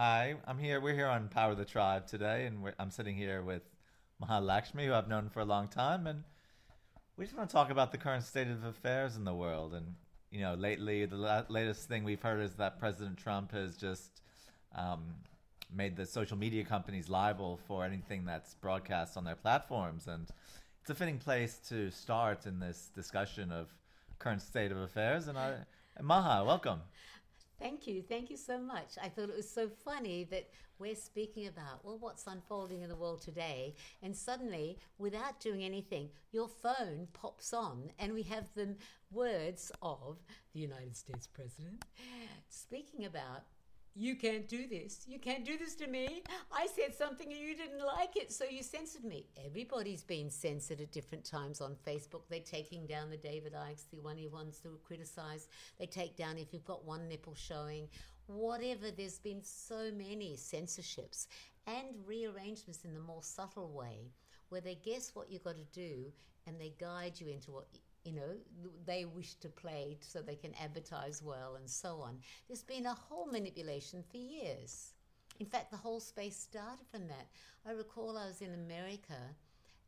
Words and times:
Hi, 0.00 0.36
I'm 0.46 0.60
here. 0.60 0.80
We're 0.80 0.94
here 0.94 1.08
on 1.08 1.26
Power 1.26 1.50
of 1.50 1.58
the 1.58 1.64
Tribe 1.64 2.06
today, 2.06 2.46
and 2.46 2.62
I'm 2.78 2.92
sitting 2.92 3.16
here 3.16 3.42
with 3.42 3.62
Mahalakshmi, 4.22 4.86
who 4.86 4.94
I've 4.94 5.08
known 5.08 5.28
for 5.28 5.40
a 5.40 5.44
long 5.44 5.66
time, 5.66 6.06
and 6.06 6.22
we 7.16 7.24
just 7.24 7.36
want 7.36 7.50
to 7.50 7.52
talk 7.52 7.70
about 7.70 7.90
the 7.90 7.98
current 7.98 8.22
state 8.22 8.46
of 8.46 8.62
affairs 8.62 9.16
in 9.16 9.24
the 9.24 9.34
world. 9.34 9.74
And 9.74 9.96
you 10.30 10.40
know, 10.40 10.54
lately, 10.54 11.04
the 11.04 11.16
la- 11.16 11.42
latest 11.48 11.88
thing 11.88 12.04
we've 12.04 12.22
heard 12.22 12.40
is 12.40 12.52
that 12.58 12.78
President 12.78 13.16
Trump 13.18 13.50
has 13.50 13.76
just 13.76 14.22
um, 14.72 15.02
made 15.74 15.96
the 15.96 16.06
social 16.06 16.38
media 16.38 16.64
companies 16.64 17.08
liable 17.08 17.58
for 17.66 17.84
anything 17.84 18.24
that's 18.24 18.54
broadcast 18.54 19.16
on 19.16 19.24
their 19.24 19.34
platforms, 19.34 20.06
and 20.06 20.28
it's 20.80 20.90
a 20.90 20.94
fitting 20.94 21.18
place 21.18 21.58
to 21.70 21.90
start 21.90 22.46
in 22.46 22.60
this 22.60 22.88
discussion 22.94 23.50
of 23.50 23.66
current 24.20 24.42
state 24.42 24.70
of 24.70 24.78
affairs. 24.78 25.26
And 25.26 25.36
I, 25.36 25.54
Maha, 26.00 26.44
welcome. 26.44 26.82
Thank 27.60 27.88
you. 27.88 28.02
Thank 28.02 28.30
you 28.30 28.36
so 28.36 28.58
much. 28.58 28.90
I 29.02 29.08
thought 29.08 29.30
it 29.30 29.36
was 29.36 29.50
so 29.50 29.68
funny 29.68 30.24
that 30.30 30.48
we're 30.78 30.94
speaking 30.94 31.48
about, 31.48 31.84
well, 31.84 31.98
what's 31.98 32.26
unfolding 32.26 32.82
in 32.82 32.88
the 32.88 32.94
world 32.94 33.20
today. 33.20 33.74
And 34.00 34.16
suddenly, 34.16 34.78
without 34.96 35.40
doing 35.40 35.64
anything, 35.64 36.10
your 36.30 36.48
phone 36.48 37.08
pops 37.12 37.52
on 37.52 37.90
and 37.98 38.14
we 38.14 38.22
have 38.24 38.44
the 38.54 38.76
words 39.10 39.72
of 39.82 40.18
the 40.54 40.60
United 40.60 40.96
States 40.96 41.26
President 41.26 41.84
speaking 42.48 43.04
about 43.06 43.42
you 43.94 44.14
can't 44.14 44.48
do 44.48 44.66
this. 44.66 45.04
You 45.06 45.18
can't 45.18 45.44
do 45.44 45.58
this 45.58 45.74
to 45.76 45.86
me. 45.86 46.22
I 46.52 46.66
said 46.66 46.94
something 46.94 47.32
and 47.32 47.40
you 47.40 47.56
didn't 47.56 47.84
like 47.84 48.16
it, 48.16 48.32
so 48.32 48.44
you 48.44 48.62
censored 48.62 49.04
me. 49.04 49.26
Everybody's 49.44 50.04
been 50.04 50.30
censored 50.30 50.80
at 50.80 50.92
different 50.92 51.24
times 51.24 51.60
on 51.60 51.76
Facebook. 51.86 52.22
They're 52.28 52.40
taking 52.40 52.86
down 52.86 53.10
the 53.10 53.16
David 53.16 53.54
Icke, 53.54 53.90
the 53.90 54.00
one 54.00 54.16
he 54.16 54.28
wants 54.28 54.60
to 54.60 54.78
criticize. 54.84 55.48
They 55.78 55.86
take 55.86 56.16
down 56.16 56.38
if 56.38 56.52
you've 56.52 56.64
got 56.64 56.84
one 56.84 57.08
nipple 57.08 57.34
showing. 57.34 57.88
Whatever, 58.26 58.90
there's 58.90 59.18
been 59.18 59.42
so 59.42 59.90
many 59.96 60.36
censorships 60.36 61.26
and 61.66 61.88
rearrangements 62.06 62.84
in 62.84 62.94
the 62.94 63.00
more 63.00 63.22
subtle 63.22 63.72
way 63.72 64.12
where 64.48 64.60
they 64.60 64.76
guess 64.76 65.10
what 65.14 65.30
you've 65.30 65.44
got 65.44 65.56
to 65.56 65.64
do 65.72 66.12
and 66.46 66.58
they 66.58 66.72
guide 66.80 67.20
you 67.20 67.28
into 67.28 67.50
what 67.50 67.66
you 68.04 68.12
know, 68.12 68.36
they 68.86 69.04
wish 69.04 69.34
to 69.34 69.48
play 69.48 69.98
so 70.00 70.20
they 70.20 70.36
can 70.36 70.52
advertise 70.62 71.22
well 71.22 71.56
and 71.56 71.68
so 71.68 72.00
on. 72.00 72.18
There's 72.46 72.62
been 72.62 72.86
a 72.86 72.94
whole 72.94 73.26
manipulation 73.26 74.02
for 74.10 74.16
years. 74.16 74.92
In 75.40 75.46
fact, 75.46 75.70
the 75.70 75.76
whole 75.76 76.00
space 76.00 76.36
started 76.36 76.86
from 76.90 77.06
that. 77.08 77.28
I 77.66 77.72
recall 77.72 78.16
I 78.16 78.26
was 78.26 78.40
in 78.40 78.54
America 78.54 79.36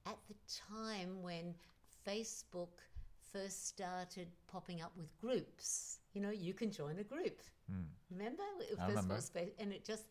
at 0.07 0.19
the 0.29 0.35
time 0.69 1.23
when 1.23 1.55
Facebook 2.07 2.69
first 3.33 3.69
started 3.69 4.29
popping 4.51 4.81
up 4.81 4.93
with 4.97 5.17
groups. 5.21 5.99
You 6.15 6.21
know, 6.21 6.31
you 6.31 6.55
can 6.55 6.71
join 6.71 6.99
a 6.99 7.05
group. 7.05 7.41
Hmm. 7.71 7.83
Remember? 8.11 8.43
It 8.61 8.79
I 8.81 8.89
remember. 8.89 9.21
space, 9.21 9.51
and 9.59 9.73
it 9.73 9.85
just 9.85 10.05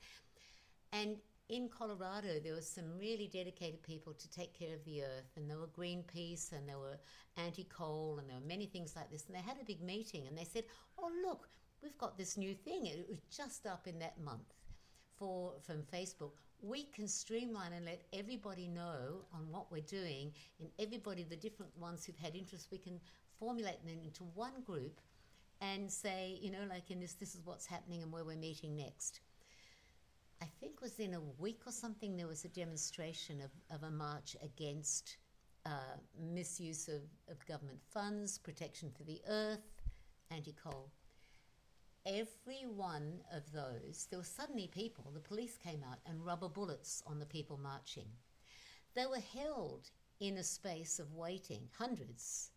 and 0.91 1.17
in 1.49 1.67
Colorado, 1.67 2.39
there 2.39 2.53
were 2.53 2.61
some 2.61 2.97
really 2.97 3.27
dedicated 3.27 3.81
people 3.81 4.13
to 4.13 4.29
take 4.29 4.57
care 4.57 4.75
of 4.75 4.85
the 4.85 5.01
earth, 5.01 5.31
and 5.35 5.49
there 5.49 5.57
were 5.57 5.67
Greenpeace, 5.67 6.51
and 6.51 6.69
there 6.69 6.77
were 6.77 6.99
anti-coal, 7.37 8.19
and 8.19 8.29
there 8.29 8.39
were 8.39 8.47
many 8.47 8.67
things 8.67 8.95
like 8.95 9.09
this. 9.09 9.25
And 9.25 9.35
they 9.35 9.41
had 9.41 9.57
a 9.59 9.65
big 9.65 9.81
meeting, 9.81 10.27
and 10.27 10.37
they 10.37 10.43
said, 10.43 10.65
"Oh, 10.97 11.11
look, 11.25 11.49
we've 11.81 11.97
got 11.97 12.17
this 12.17 12.37
new 12.37 12.53
thing. 12.53 12.85
It 12.85 13.09
was 13.09 13.21
just 13.35 13.65
up 13.65 13.87
in 13.87 13.97
that 13.99 14.19
month 14.21 14.53
for 15.15 15.59
from 15.61 15.81
Facebook. 15.83 16.33
We 16.61 16.83
can 16.83 17.07
streamline 17.07 17.73
and 17.73 17.85
let 17.85 18.05
everybody 18.13 18.67
know 18.67 19.25
on 19.33 19.49
what 19.49 19.71
we're 19.71 19.81
doing, 19.81 20.33
and 20.59 20.69
everybody, 20.77 21.23
the 21.23 21.35
different 21.35 21.75
ones 21.77 22.05
who've 22.05 22.15
had 22.17 22.35
interest, 22.35 22.69
we 22.71 22.77
can 22.77 23.01
formulate 23.39 23.83
them 23.85 23.99
into 24.03 24.23
one 24.23 24.61
group." 24.61 25.01
And 25.61 25.91
say, 25.91 26.39
you 26.41 26.51
know, 26.51 26.65
like 26.69 26.89
in 26.89 27.01
this, 27.01 27.15
this 27.15 27.35
is 27.35 27.41
what's 27.43 27.65
happening 27.65 28.01
and 28.01 28.13
where 28.13 28.23
we're 28.23 28.37
meeting 28.37 28.77
next. 28.77 29.19
I 30.41 30.45
think 30.59 30.81
within 30.81 31.13
a 31.13 31.21
week 31.37 31.61
or 31.65 31.71
something, 31.71 32.15
there 32.15 32.27
was 32.27 32.45
a 32.45 32.49
demonstration 32.49 33.41
of, 33.41 33.51
of 33.75 33.83
a 33.83 33.91
march 33.91 34.35
against 34.41 35.17
uh, 35.65 35.97
misuse 36.17 36.87
of, 36.87 37.01
of 37.29 37.45
government 37.45 37.79
funds, 37.91 38.37
protection 38.37 38.89
for 38.95 39.03
the 39.03 39.21
earth, 39.29 39.81
anti 40.31 40.53
coal. 40.53 40.89
Every 42.05 42.65
one 42.65 43.19
of 43.33 43.51
those, 43.51 44.07
there 44.09 44.19
were 44.19 44.25
suddenly 44.25 44.67
people, 44.67 45.11
the 45.13 45.19
police 45.19 45.57
came 45.57 45.83
out 45.89 45.99
and 46.05 46.25
rubber 46.25 46.47
bullets 46.47 47.03
on 47.05 47.19
the 47.19 47.25
people 47.25 47.59
marching. 47.61 48.07
They 48.95 49.05
were 49.05 49.19
held 49.19 49.91
in 50.19 50.37
a 50.37 50.43
space 50.43 50.99
of 50.99 51.13
waiting, 51.13 51.67
hundreds, 51.77 52.51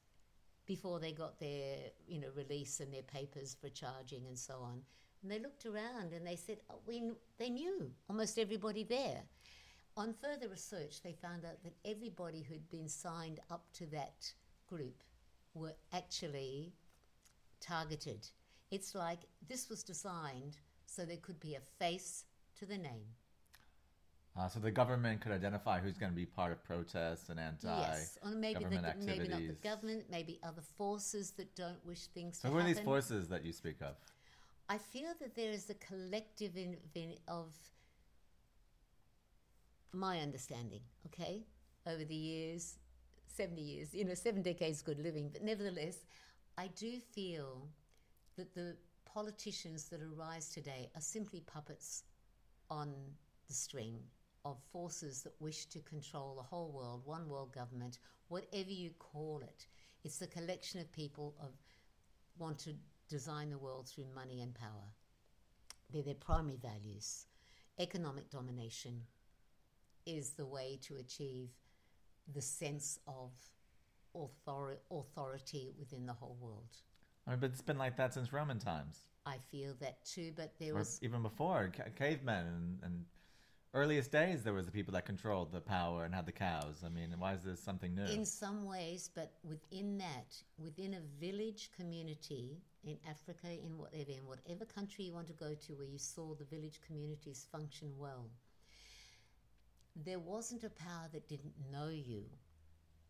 before 0.67 1.01
they 1.01 1.13
got 1.13 1.39
their 1.41 1.77
you 2.07 2.21
know 2.21 2.29
release 2.37 2.81
and 2.81 2.93
their 2.93 3.03
papers 3.03 3.57
for 3.61 3.69
charging 3.69 4.27
and 4.27 4.39
so 4.39 4.55
on. 4.63 4.83
And 5.23 5.31
they 5.31 5.39
looked 5.39 5.67
around 5.67 6.13
and 6.13 6.27
they 6.27 6.37
said, 6.37 6.59
oh, 6.71 6.79
we, 6.87 6.99
kn- 6.99 7.17
they 7.39 7.49
knew 7.49 7.91
almost 8.09 8.39
everybody 8.39 8.83
there. 8.85 9.23
On 9.97 10.15
further 10.21 10.49
research, 10.49 11.03
they 11.03 11.13
found 11.13 11.45
out 11.45 11.63
that 11.63 11.75
everybody 11.85 12.43
who'd 12.43 12.69
been 12.71 12.89
signed 12.89 13.41
up 13.51 13.65
to 13.75 13.87
that 13.87 14.33
group 14.67 15.03
were 15.55 15.75
actually 15.93 16.73
targeted. 17.61 18.27
It's 18.71 18.95
like 18.95 19.21
this 19.49 19.69
was 19.69 19.83
designed 19.83 20.57
so 20.87 21.05
there 21.05 21.19
could 21.19 21.39
be 21.41 21.55
a 21.55 21.61
face 21.79 22.25
to 22.59 22.67
the 22.67 22.79
name. 22.79 23.07
Uh, 24.35 24.49
so 24.49 24.59
the 24.59 24.71
government 24.71 25.21
could 25.21 25.31
identify 25.31 25.79
who's 25.79 25.99
going 25.99 26.11
to 26.11 26.17
be 26.17 26.25
part 26.25 26.53
of 26.53 26.65
protests 26.65 27.29
and 27.29 27.39
anti. 27.39 27.69
yes, 27.81 28.19
or 28.25 28.31
maybe 28.31 28.65
the, 28.65 28.77
government 28.77 29.05
maybe 29.05 29.29
not 29.29 29.41
the 29.47 29.69
government, 29.69 30.05
maybe 30.11 30.41
other 30.43 30.63
forces 30.79 31.33
that 31.33 31.55
don't 31.55 31.85
wish 31.85 32.07
things 32.07 32.39
So 32.39 32.49
to 32.49 32.55
who 32.55 32.61
are 32.61 32.65
these 32.65 32.81
forces 32.81 33.29
that 33.29 33.45
you 33.45 33.53
speak 33.53 33.77
of? 33.83 33.95
I 34.73 34.79
feel 34.79 35.13
that 35.21 35.35
there 35.35 35.51
is 35.51 35.69
a 35.69 35.75
collective 35.75 36.57
in, 36.57 36.79
of 37.29 37.53
my 39.93 40.21
understanding, 40.21 40.81
okay, 41.05 41.43
over 41.87 42.03
the 42.07 42.15
years, 42.15 42.79
70 43.27 43.61
years, 43.61 43.95
you 43.95 44.07
know, 44.07 44.15
seven 44.15 44.41
decades 44.41 44.81
good 44.81 44.99
living, 44.99 45.29
but 45.31 45.43
nevertheless, 45.43 46.07
I 46.57 46.69
do 46.69 47.01
feel 47.01 47.69
that 48.39 48.55
the 48.55 48.75
politicians 49.05 49.91
that 49.91 50.01
arise 50.01 50.49
today 50.49 50.89
are 50.95 51.03
simply 51.03 51.41
puppets 51.41 52.05
on 52.71 52.95
the 53.49 53.53
string 53.53 53.99
of 54.47 54.57
forces 54.73 55.21
that 55.25 55.35
wish 55.39 55.67
to 55.67 55.81
control 55.81 56.35
the 56.35 56.43
whole 56.43 56.73
world, 56.73 57.03
one 57.05 57.29
world 57.29 57.53
government, 57.53 57.99
whatever 58.29 58.71
you 58.71 58.93
call 58.99 59.43
it. 59.45 59.67
It's 60.03 60.23
a 60.23 60.27
collection 60.27 60.81
of 60.81 60.91
people 60.93 61.35
of 61.43 61.51
want 62.39 62.59
to 62.61 62.73
design 63.13 63.51
the 63.51 63.59
world 63.59 63.87
through 63.87 64.07
money 64.15 64.41
and 64.41 64.55
power. 64.55 64.89
They're 65.93 66.03
their 66.03 66.15
primary 66.15 66.57
values. 66.57 67.27
Economic 67.79 68.31
domination 68.31 69.03
is 70.07 70.31
the 70.31 70.47
way 70.47 70.79
to 70.87 70.97
achieve 70.97 71.51
the 72.35 72.41
sense 72.41 72.99
of 73.07 73.33
author- 74.15 74.79
authority 74.91 75.75
within 75.79 76.07
the 76.07 76.15
whole 76.15 76.39
world. 76.41 76.75
I 77.27 77.31
mean, 77.33 77.41
but 77.41 77.51
it's 77.51 77.61
been 77.61 77.77
like 77.77 77.99
that 77.99 78.15
since 78.15 78.33
Roman 78.33 78.59
times, 78.59 79.05
I 79.27 79.37
feel 79.51 79.75
that 79.81 80.03
too, 80.07 80.33
but 80.35 80.59
there 80.59 80.73
or 80.75 80.79
was 80.79 80.99
even 81.03 81.21
before 81.23 81.71
ca- 81.77 81.91
cavemen 81.95 82.47
and, 82.47 82.79
and 82.83 83.05
earliest 83.75 84.13
days. 84.13 84.43
There 84.43 84.53
was 84.53 84.67
the 84.67 84.73
people 84.73 84.93
that 84.95 85.07
controlled 85.07 85.53
the 85.53 85.61
power 85.61 86.05
and 86.05 86.15
had 86.15 86.27
the 86.27 86.33
cows. 86.33 86.83
I 86.85 86.89
mean, 86.89 87.15
why 87.19 87.35
is 87.35 87.43
this 87.43 87.61
something 87.61 87.95
new? 87.95 88.05
in 88.05 88.25
some 88.25 88.65
ways, 88.65 89.11
but 89.15 89.33
within 89.45 89.99
that, 89.99 90.35
within 90.59 90.95
a 90.95 91.01
village 91.21 91.71
community 91.77 92.59
in 92.85 92.99
Africa, 93.09 93.49
in 93.49 93.79
whatever, 93.79 94.11
in 94.11 94.27
whatever 94.27 94.65
country 94.65 95.05
you 95.05 95.15
want 95.15 95.29
to 95.29 95.33
go 95.33 95.55
to 95.55 95.73
where 95.75 95.87
you 95.87 95.99
saw 95.99 96.35
the 96.35 96.45
village 96.45 96.81
communities 96.87 97.47
function 97.51 97.93
well, 97.97 98.29
there 100.05 100.19
wasn't 100.19 100.65
a 100.65 100.71
power 100.71 101.09
that 101.13 101.29
didn't 101.29 101.55
know 101.71 101.89
you, 101.89 102.25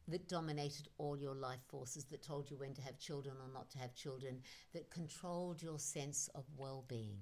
that 0.09 0.29
dominated 0.29 0.89
all 0.99 1.17
your 1.17 1.35
life 1.35 1.63
forces, 1.69 2.05
that 2.07 2.23
told 2.23 2.51
you 2.51 2.57
when 2.57 2.75
to 2.75 2.83
have 2.83 2.99
children 2.99 3.37
or 3.41 3.53
not 3.53 3.71
to 3.71 3.79
have 3.79 3.95
children, 3.95 4.41
that 4.73 4.91
controlled 4.91 5.63
your 5.63 5.79
sense 5.79 6.29
of 6.35 6.45
well 6.57 6.85
being. 6.89 7.19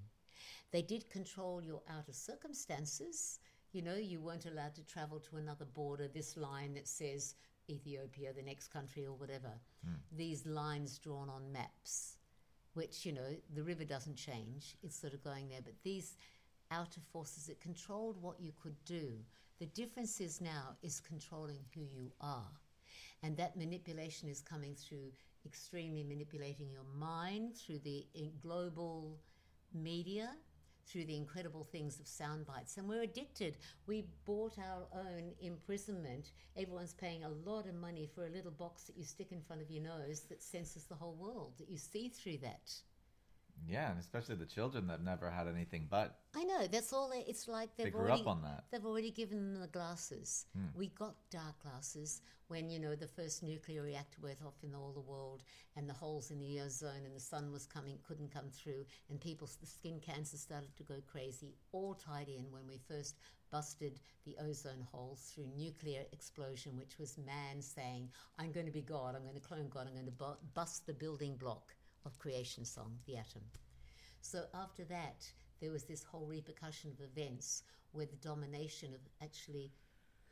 They 0.73 0.83
did 0.83 1.11
control 1.11 1.61
your 1.63 1.83
outer 1.89 2.13
circumstances. 2.13 3.41
You 3.73 3.83
know, 3.83 3.97
you 3.97 4.21
weren't 4.21 4.47
allowed 4.47 4.75
to 4.77 4.85
travel 4.87 5.21
to 5.21 5.37
another 5.37 5.65
border, 5.65 6.09
this 6.09 6.37
line 6.37 6.75
that 6.75 6.89
says 6.89 7.35
Ethiopia, 7.69 8.33
the 8.33 8.43
next 8.43 8.69
country, 8.69 9.07
or 9.07 9.15
whatever. 9.15 9.53
Hmm. 9.85 9.95
These 10.17 10.47
lines 10.47 10.99
drawn 10.99 11.29
on 11.29 11.53
maps, 11.53 12.17
which, 12.75 13.05
you 13.05 13.13
know, 13.13 13.37
the 13.55 13.63
river 13.63 13.85
doesn't 13.85 14.17
change, 14.17 14.77
it's 14.83 14.97
sort 14.97 15.15
of 15.15 15.23
going 15.25 15.49
there. 15.49 15.61
But 15.63 15.75
these 15.83 16.17
outer 16.71 17.01
forces 17.13 17.47
that 17.47 17.61
controlled 17.61 18.21
what 18.21 18.41
you 18.41 18.53
could 18.63 18.77
do. 18.85 19.13
The 19.59 19.67
difference 19.67 20.21
is 20.21 20.41
now 20.41 20.77
is 20.83 21.01
controlling 21.01 21.59
who 21.75 21.83
you 21.83 22.13
are. 22.21 22.51
And 23.23 23.37
that 23.37 23.57
manipulation 23.57 24.29
is 24.29 24.41
coming 24.41 24.75
through 24.75 25.13
extremely 25.45 26.03
manipulating 26.03 26.71
your 26.71 26.85
mind, 26.97 27.57
through 27.57 27.81
the 27.81 28.07
eh, 28.17 28.29
global 28.41 29.19
media, 29.75 30.31
through 30.91 31.05
the 31.05 31.17
incredible 31.17 31.65
things 31.71 32.01
of 32.01 32.07
sound 32.07 32.47
bites. 32.47 32.77
And 32.77 32.89
we're 32.89 33.03
addicted. 33.03 33.57
We 33.87 34.05
bought 34.25 34.59
our 34.59 34.87
own 35.01 35.33
imprisonment. 35.41 36.33
Everyone's 36.57 36.95
paying 36.95 37.25
a 37.25 37.29
lot 37.49 37.67
of 37.67 37.75
money 37.75 38.09
for 38.15 38.27
a 38.27 38.31
little 38.31 38.51
box 38.51 38.85
that 38.85 38.97
you 38.97 39.05
stick 39.05 39.33
in 39.33 39.41
front 39.41 39.63
of 39.63 39.71
your 39.71 39.83
nose 39.83 40.21
that 40.29 40.43
senses 40.43 40.85
the 40.85 40.95
whole 40.95 41.15
world, 41.15 41.53
that 41.59 41.71
you 41.71 41.79
see 41.79 42.09
through 42.09 42.39
that. 42.39 42.73
Yeah, 43.69 43.91
and 43.91 44.01
especially 44.01 44.37
the 44.37 44.47
children 44.47 44.87
that 44.89 45.03
never 45.03 45.31
had 45.31 45.47
anything 45.47 45.87
but 45.91 46.19
I 46.37 46.45
know 46.45 46.67
that's 46.67 46.93
all. 46.93 47.09
They, 47.11 47.25
it's 47.29 47.49
like 47.49 47.77
they've 47.77 47.87
they 47.87 47.91
grew 47.91 48.03
already 48.03 48.23
up 48.23 48.27
on 48.29 48.43
that. 48.43 48.65
they've 48.71 48.85
already 48.85 49.11
given 49.11 49.53
them 49.53 49.61
the 49.61 49.67
glasses. 49.69 50.47
Hmm. 50.57 50.67
We 50.79 50.89
got 50.89 51.15
dark 51.31 51.61
glasses 51.63 52.23
when 52.49 52.69
you 52.69 52.79
know 52.81 52.95
the 52.97 53.07
first 53.07 53.43
nuclear 53.43 53.83
reactor 53.83 54.19
went 54.23 54.43
off 54.45 54.55
in 54.63 54.75
all 54.75 54.93
the 54.93 55.01
world, 55.01 55.43
and 55.77 55.89
the 55.89 55.95
holes 55.95 56.31
in 56.31 56.39
the 56.41 56.61
ozone 56.61 57.05
and 57.05 57.15
the 57.15 57.21
sun 57.21 57.53
was 57.53 57.67
coming 57.67 57.99
couldn't 58.07 58.33
come 58.33 58.51
through, 58.51 58.85
and 59.09 59.21
people's 59.21 59.57
the 59.57 59.67
skin 59.67 60.01
cancer 60.01 60.37
started 60.37 60.77
to 60.77 60.83
go 60.83 60.97
crazy. 61.11 61.55
All 61.73 61.95
tied 61.95 62.29
in 62.29 62.51
when 62.51 62.67
we 62.67 62.79
first 62.89 63.17
busted 63.51 63.99
the 64.25 64.37
ozone 64.41 64.87
holes 64.93 65.33
through 65.35 65.47
nuclear 65.57 66.03
explosion, 66.13 66.77
which 66.77 66.99
was 66.99 67.19
man 67.19 67.61
saying, 67.61 68.09
"I'm 68.39 68.53
going 68.53 68.67
to 68.67 68.73
be 68.73 68.83
God. 68.83 69.15
I'm 69.17 69.23
going 69.23 69.35
to 69.35 69.41
clone 69.41 69.69
God. 69.69 69.87
I'm 69.87 69.95
going 69.95 70.07
to 70.07 70.13
bu- 70.13 70.39
bust 70.55 70.87
the 70.87 70.93
building 70.95 71.37
block 71.37 71.75
of 72.05 72.19
creation 72.19 72.65
song, 72.65 72.99
the 73.07 73.17
atom." 73.17 73.43
So 74.21 74.47
after 74.55 74.85
that, 74.85 75.31
there 75.61 75.71
was 75.71 75.85
this 75.85 76.03
whole 76.03 76.27
repercussion 76.27 76.91
of 76.91 77.01
events 77.01 77.63
where 77.93 78.07
the 78.07 78.17
domination 78.17 78.95
of 78.95 79.01
actually 79.23 79.73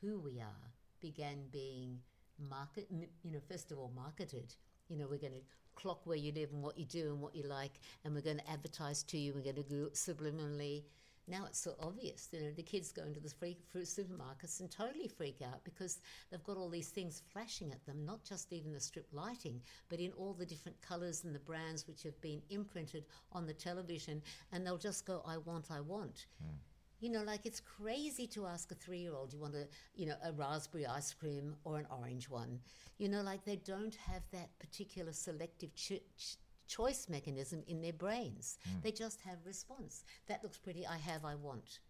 who 0.00 0.19
we 0.19 0.41
are 0.41 0.73
began 1.00 1.49
being 1.50 2.03
market. 2.38 2.87
You 2.91 3.32
know, 3.32 3.41
first 3.41 3.73
of 3.73 3.79
all, 3.79 3.93
marketed. 3.94 4.55
You 4.88 4.97
know, 4.97 5.06
we're 5.06 5.19
going 5.19 5.35
to 5.35 5.44
clock 5.75 6.06
where 6.06 6.17
you 6.17 6.32
live 6.32 6.53
and 6.53 6.62
what 6.62 6.79
you 6.79 6.87
do 6.87 7.12
and 7.12 7.20
what 7.20 7.35
you 7.35 7.44
like, 7.44 7.81
and 8.05 8.15
we're 8.15 8.20
going 8.20 8.38
to 8.38 8.50
advertise 8.50 9.03
to 9.05 9.19
you. 9.19 9.35
We're 9.35 9.43
going 9.43 9.56
to 9.56 9.62
go 9.62 9.91
subliminally. 9.93 10.85
Now 11.29 11.45
it's 11.47 11.61
so 11.61 11.75
obvious. 11.79 12.29
You 12.33 12.41
know, 12.41 12.53
the 12.53 12.63
kids 12.63 12.91
go 12.91 13.03
into 13.03 13.21
the 13.21 13.29
free 13.29 13.57
fruit 13.71 13.85
supermarkets 13.85 14.61
and 14.61 14.71
totally 14.71 15.09
freak 15.09 15.43
out 15.43 15.63
because 15.63 16.01
they've 16.31 16.43
got 16.43 16.57
all 16.57 16.71
these 16.71 16.89
things 16.89 17.23
flashing 17.33 17.71
at 17.71 17.85
them, 17.85 18.05
not 18.05 18.25
just 18.25 18.53
even 18.53 18.73
the 18.73 18.81
strip 18.81 19.07
lighting, 19.13 19.61
but 19.91 20.01
in 20.01 20.13
all 20.13 20.33
the 20.33 20.47
different 20.47 20.81
colours 20.81 21.25
and 21.25 21.35
the 21.35 21.41
brands 21.41 21.87
which 21.87 22.03
have 22.03 22.19
been 22.23 22.41
imprinted 22.49 23.05
on 23.33 23.47
the 23.47 23.53
television, 23.53 24.23
and 24.53 24.67
they'll 24.67 24.79
just 24.79 25.05
go, 25.05 25.23
I 25.27 25.37
want, 25.37 25.67
I 25.71 25.81
want. 25.81 26.27
Hmm. 26.43 26.57
You 27.01 27.11
know, 27.11 27.23
like 27.23 27.47
it's 27.47 27.61
crazy 27.61 28.27
to 28.29 28.47
ask 28.47 28.73
a 28.73 28.75
three 28.75 28.99
year 28.99 29.15
old, 29.15 29.33
you 29.33 29.39
want 29.39 29.55
a, 29.55 29.69
you 29.95 30.07
know, 30.07 30.17
a 30.25 30.33
raspberry 30.33 30.87
ice 30.87 31.13
cream 31.15 31.55
or 31.65 31.79
an 31.79 31.87
orange 31.91 32.29
one. 32.29 32.59
You 32.97 33.09
know, 33.09 33.23
like 33.23 33.45
they 33.45 33.57
don't 33.57 33.95
have 33.95 34.23
that 34.33 34.59
particular 34.59 35.13
selective 35.13 35.75
ch- 35.77 36.03
ch- 36.17 36.39
choice 36.69 37.09
mechanism 37.09 37.62
in 37.67 37.81
their 37.81 37.93
brains. 37.93 38.59
Hmm. 38.65 38.81
They 38.82 38.93
just 38.93 39.20
have 39.23 39.38
response. 39.44 40.05
That 40.29 40.43
looks 40.44 40.59
pretty, 40.59 40.87
I 40.87 40.99
have, 40.99 41.25
I 41.25 41.35
want. 41.35 41.81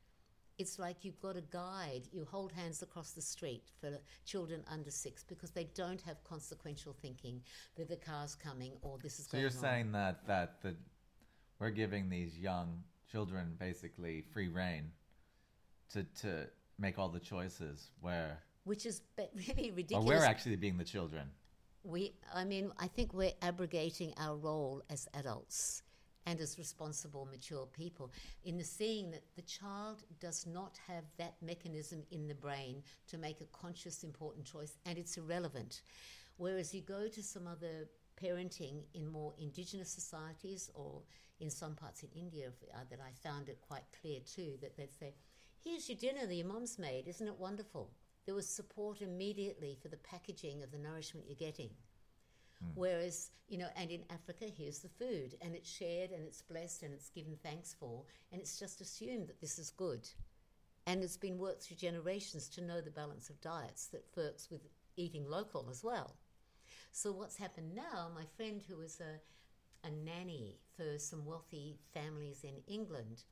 It's 0.57 0.79
like 0.79 1.05
you've 1.05 1.21
got 1.21 1.37
a 1.37 1.41
guide, 1.43 2.09
you 2.11 2.25
hold 2.29 2.51
hands 2.53 2.83
across 2.83 3.13
the 3.13 3.23
street 3.23 3.71
for 3.81 3.91
children 4.25 4.65
under 4.67 4.91
six 4.91 5.23
because 5.23 5.51
they 5.53 5.69
don't 5.75 6.01
have 6.03 6.25
consequential 6.25 6.93
thinking 7.01 7.43
that 7.77 7.89
the 7.89 7.97
car's 7.97 8.35
coming 8.35 8.73
or 8.83 8.99
this 9.01 9.21
is 9.21 9.27
So 9.27 9.37
you're 9.37 9.51
on. 9.51 9.53
saying 9.57 9.93
that 9.93 10.27
that 10.27 10.61
the 10.63 10.75
we're 11.61 11.71
giving 11.71 12.09
these 12.09 12.37
young 12.37 12.83
children 13.11 13.55
basically 13.59 14.23
free 14.33 14.49
reign 14.49 14.91
to 15.93 16.03
to 16.23 16.49
make 16.77 16.99
all 16.99 17.09
the 17.09 17.21
choices 17.21 17.91
where 18.01 18.39
Which 18.65 18.85
is 18.85 19.01
really 19.49 19.71
or 19.71 19.75
ridiculous. 19.75 20.07
we're 20.07 20.25
actually 20.25 20.57
being 20.57 20.77
the 20.77 20.85
children. 20.85 21.31
We, 21.85 22.15
I 22.35 22.45
mean, 22.45 22.73
I 22.79 22.87
think 22.87 23.15
we're 23.15 23.33
abrogating 23.41 24.13
our 24.19 24.37
role 24.37 24.83
as 24.91 25.09
adults 25.15 25.83
and 26.27 26.41
as 26.41 26.59
responsible, 26.59 27.27
mature 27.31 27.67
people 27.67 28.13
in 28.45 28.59
the 28.59 28.65
seeing 28.65 29.11
that 29.11 29.25
the 29.35 29.43
child 29.43 30.05
does 30.21 30.47
not 30.47 30.79
have 30.87 31.05
that 31.17 31.35
mechanism 31.41 32.03
in 32.11 32.29
the 32.29 32.35
brain 32.35 32.83
to 33.07 33.17
make 33.17 33.41
a 33.41 33.47
conscious, 33.47 34.05
important 34.05 34.45
choice, 34.45 34.77
and 34.85 34.99
it's 34.99 35.17
irrelevant. 35.17 35.81
Whereas 36.37 36.75
you 36.75 36.83
go 36.83 37.09
to 37.09 37.23
some 37.23 37.47
other 37.47 37.89
parenting 38.23 38.83
in 38.93 39.07
more 39.07 39.33
indigenous 39.39 39.89
societies 39.89 40.71
or 40.75 41.01
in 41.41 41.49
some 41.51 41.75
parts 41.75 42.03
in 42.03 42.11
India 42.15 42.49
uh, 42.75 42.79
that 42.91 43.01
I 43.01 43.11
found 43.27 43.49
it 43.49 43.61
quite 43.67 43.85
clear 44.01 44.21
too 44.21 44.59
that 44.61 44.77
they'd 44.77 44.93
say, 44.93 45.15
Here's 45.65 45.89
your 45.89 45.99
dinner 45.99 46.27
that 46.27 46.35
your 46.35 46.47
mum's 46.47 46.79
made, 46.79 47.09
isn't 47.09 47.27
it 47.27 47.39
wonderful? 47.39 47.91
There 48.29 48.35
was 48.35 48.47
support 48.47 49.01
immediately 49.01 49.79
for 49.81 49.89
the 49.89 49.97
packaging 49.97 50.63
of 50.63 50.71
the 50.71 50.77
nourishment 50.77 51.25
you're 51.27 51.51
getting. 51.51 51.71
Hmm. 52.59 52.73
Whereas, 52.75 53.31
you 53.49 53.57
know, 53.57 53.69
and 53.75 53.91
in 53.91 54.05
Africa, 54.11 54.45
here's 54.55 54.81
the 54.81 54.91
food, 54.91 55.37
and 55.41 55.55
it's 55.55 55.71
shared 55.71 56.11
and 56.11 56.23
it's 56.27 56.43
blessed 56.43 56.83
and 56.83 56.93
it's 56.93 57.09
given 57.09 57.39
thanks 57.43 57.75
for, 57.81 58.05
and 58.31 58.39
it's 58.39 58.59
just 58.59 58.83
assumed 58.83 59.29
that 59.29 59.41
this 59.41 59.59
is 59.59 59.71
good. 59.71 60.07
And 60.87 61.03
it's 61.03 61.17
been 61.17 61.39
worked 61.39 61.63
through 61.63 61.79
generations 61.79 62.51
to 62.51 62.61
know 62.61 62.83
the 62.83 62.91
balance 62.91 63.31
of 63.31 63.41
diets 63.41 63.87
that 63.93 64.05
works 64.15 64.51
with 64.51 64.61
eating 64.97 65.25
local 65.27 65.67
as 65.71 65.83
well. 65.83 66.15
So, 66.93 67.13
what's 67.13 67.39
happened 67.39 67.75
now, 67.75 68.11
my 68.15 68.27
friend 68.37 68.61
who 68.69 68.77
was 68.77 69.01
a, 69.01 69.89
a 69.89 69.91
nanny 69.91 70.59
for 70.77 70.99
some 70.99 71.25
wealthy 71.25 71.79
families 71.95 72.45
in 72.45 72.61
England, 72.67 73.23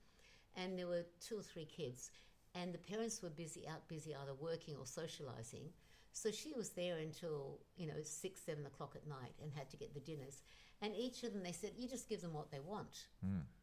and 0.56 0.78
there 0.78 0.88
were 0.88 1.04
two 1.20 1.38
or 1.38 1.42
three 1.42 1.66
kids, 1.66 2.10
and 2.56 2.72
the 2.72 2.78
parents 2.78 3.22
were 3.22 3.30
busy 3.30 3.68
out, 3.68 3.86
busy 3.88 4.14
either 4.14 4.34
working 4.34 4.76
or 4.76 4.86
socializing. 4.86 5.68
So 6.12 6.30
she 6.30 6.52
was 6.54 6.70
there 6.70 6.96
until 6.96 7.58
you 7.76 7.86
know 7.86 8.00
six, 8.02 8.40
seven 8.40 8.64
o'clock 8.66 8.94
at 8.96 9.06
night, 9.06 9.34
and 9.42 9.52
had 9.52 9.70
to 9.70 9.76
get 9.76 9.92
the 9.94 10.00
dinners. 10.00 10.42
And 10.82 10.94
each 10.94 11.22
of 11.22 11.32
them, 11.32 11.42
they 11.42 11.52
said, 11.52 11.70
you 11.76 11.88
just 11.88 12.08
give 12.08 12.20
them 12.20 12.34
what 12.34 12.50
they 12.50 12.60
want, 12.60 13.06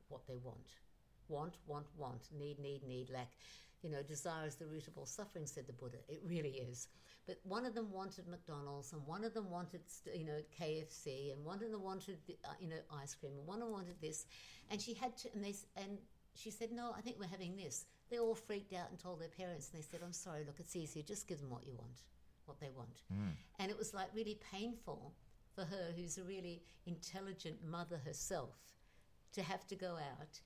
what 0.10 0.26
they 0.28 0.38
want, 0.44 0.68
want, 1.28 1.54
want, 1.68 1.86
want, 1.98 2.28
need, 2.38 2.60
need, 2.60 2.84
need, 2.88 3.10
lack. 3.12 3.32
You 3.84 3.92
know, 3.92 4.02
desire 4.02 4.48
is 4.48 4.56
the 4.56 4.66
root 4.66 4.88
of 4.88 4.98
all 4.98 5.06
suffering, 5.06 5.46
said 5.46 5.68
the 5.68 5.74
Buddha. 5.74 5.98
It 6.08 6.22
really 6.26 6.64
is. 6.72 6.88
But 7.28 7.40
one 7.44 7.66
of 7.66 7.76
them 7.76 7.92
wanted 7.92 8.28
McDonald's, 8.28 8.94
and 8.94 9.06
one 9.06 9.24
of 9.24 9.34
them 9.34 9.50
wanted, 9.50 9.82
you 10.14 10.26
know, 10.26 10.40
KFC, 10.60 11.34
and 11.34 11.46
one 11.46 11.64
of 11.64 11.72
them 11.72 11.84
wanted, 11.84 12.18
uh, 12.46 12.54
you 12.60 12.68
know, 12.68 12.80
ice 13.02 13.14
cream, 13.14 13.34
and 13.38 13.48
one 13.48 13.60
of 13.62 13.66
them 13.66 13.74
wanted 13.74 13.96
this, 14.02 14.26
and 14.72 14.82
she 14.82 14.94
had 14.94 15.16
to, 15.18 15.30
and 15.34 15.44
they, 15.44 15.54
and 15.78 16.00
she 16.36 16.52
said, 16.52 16.72
no, 16.72 16.94
I 16.98 17.02
think 17.02 17.18
we're 17.20 17.28
having 17.28 17.56
this. 17.56 17.86
They 18.10 18.20
all 18.20 18.36
freaked 18.36 18.74
out 18.74 18.90
and 18.90 19.00
told 19.00 19.20
their 19.22 19.28
parents, 19.30 19.70
and 19.72 19.82
they 19.82 19.86
said, 19.86 20.02
I'm 20.04 20.14
sorry, 20.14 20.44
look, 20.46 20.60
it's 20.60 20.76
easier, 20.76 21.04
just 21.04 21.28
give 21.28 21.40
them 21.40 21.50
what 21.50 21.66
you 21.66 21.74
want, 21.74 22.04
what 22.46 22.60
they 22.60 22.70
want. 22.76 23.02
Mm. 23.14 23.32
And 23.60 23.72
it 23.72 23.78
was 23.78 23.94
like 23.94 24.08
really 24.14 24.40
painful 24.52 25.14
for 25.54 25.64
her, 25.66 25.94
who's 25.96 26.18
a 26.18 26.24
really 26.24 26.64
intelligent 26.86 27.64
mother 27.64 28.00
herself, 28.06 28.56
to 29.34 29.44
have 29.44 29.66
to 29.68 29.76
go 29.76 29.94
out, 29.94 30.40